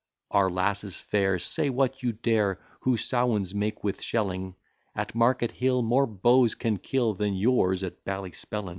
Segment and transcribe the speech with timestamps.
[0.31, 4.55] Our lasses fair, say what you dare, Who sowins make with shelling,
[4.95, 8.69] At Market hill more beaux can kill, Than yours at Ballyspellin.